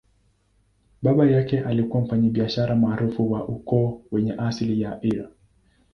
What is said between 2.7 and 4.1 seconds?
maarufu wa ukoo